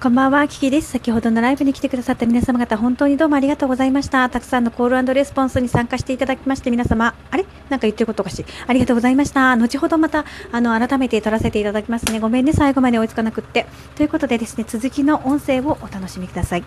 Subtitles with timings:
[0.00, 0.92] こんばんは、キキです。
[0.92, 4.30] 先ほどのライブに来てくださった皆様方、本当にどうもありがとうございました。
[4.30, 7.44] たくさんのコールレスポンスに参加していただきまして、皆様、あれ？
[7.68, 8.44] なんか言ってることかし。
[8.68, 9.56] ありがとうございました。
[9.56, 12.20] 後ほどまた、あの、改めて撮らせていただきますね。
[12.20, 13.66] ごめんね、最後まで追いつかなくって。
[13.96, 16.64] ということでですね、続きの音声をお楽しみください。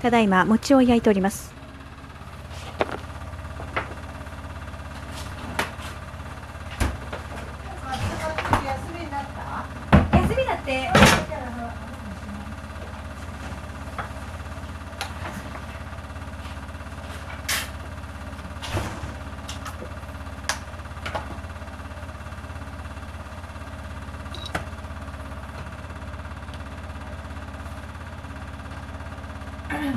[0.00, 1.52] ただいま、餅を焼いております。
[8.54, 10.90] 休みだって。
[29.84, 29.90] ケ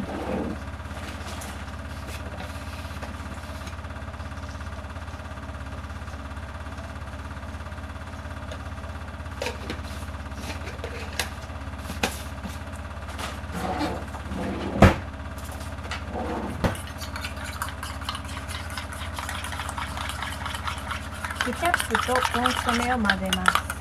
[21.54, 23.77] チャップとコンソメを混ぜます。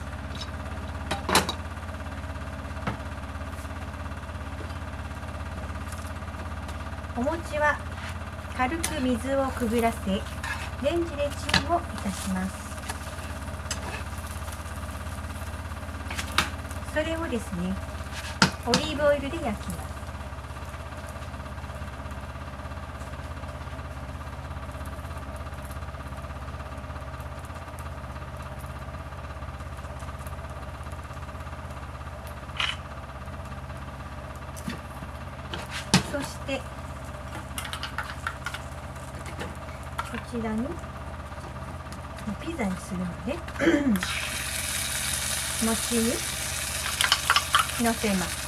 [7.18, 7.78] お餅は
[8.58, 10.10] 軽く水をくぐらせ、
[10.82, 12.54] レンジでチンをいたします。
[16.92, 17.74] それをですね、
[18.66, 19.96] オリーブオイルで焼きます。
[36.12, 36.60] そして
[40.10, 40.66] こちらに
[42.40, 43.36] ピザにするので
[45.64, 46.12] 餅に
[47.84, 48.46] のせます。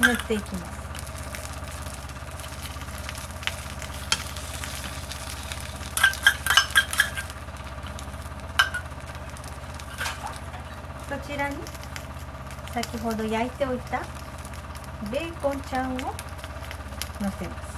[0.00, 0.83] 塗っていきます
[11.14, 11.54] そちらに
[12.72, 14.02] 先ほど焼いておいた
[15.12, 16.10] ベーコンちゃんをの
[17.38, 17.74] せます。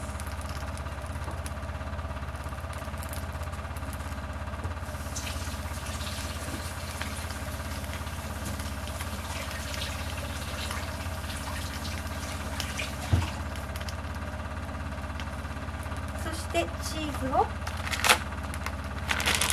[16.24, 17.46] そしてチーズを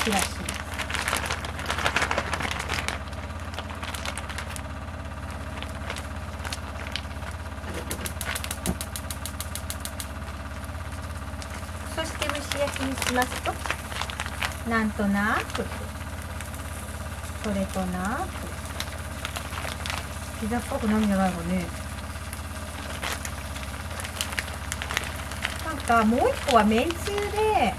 [0.06, 0.53] 散らします。
[12.54, 13.52] し焼きにしますと
[14.70, 15.66] なんとなく
[17.44, 18.30] それとなく
[20.40, 21.66] ピザっぽくなるんじゃないかね。
[25.66, 27.74] なんかもう一個はめんつゆで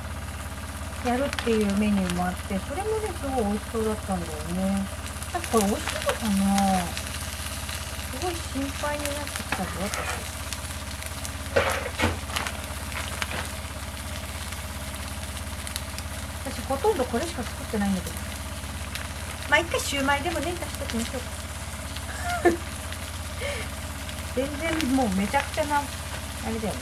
[1.08, 4.86] やるっていうメニューもあってそれもねすごい美味しそうだったんだよね。
[5.32, 6.84] なんかこれ美味しいのかな。
[8.10, 10.43] すごい心配になってきたぞ私。
[16.68, 18.16] ほとんどこれしか作ってないんだけど。
[19.50, 21.26] まあ一回シューマイでもね出しときましょうか
[24.34, 25.82] 全然もうめちゃくちゃなあ
[26.48, 26.80] れだよね。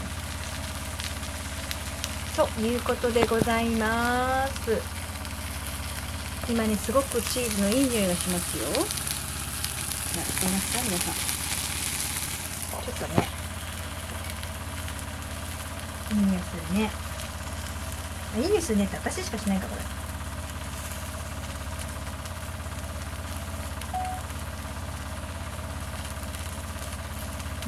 [2.35, 4.81] ということでございます。
[6.49, 8.65] 今ねすごくチーズのいい匂いがしますよ。
[8.73, 11.15] じゃあ出ますか皆さん。
[12.85, 13.29] ちょっとね。
[16.13, 17.12] いい匂いするね。
[18.37, 19.83] いい匂いすねって私しかしないかこれ。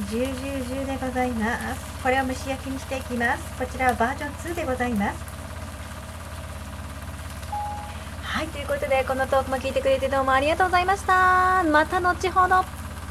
[0.09, 2.03] ジュージュージューでございます。
[2.03, 3.43] これを蒸し焼きにしていきます。
[3.57, 5.35] こちらはバージョン2でございます。
[8.23, 11.63] はいということでこのトークも聞いてくれてどうもありがとうございました。
[11.63, 12.84] また後ほど。